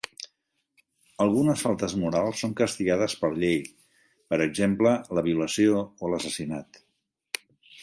[1.25, 3.61] Algunes faltes morals són castigades per llei,
[4.33, 6.83] per exemple, la violació o l'assassinat.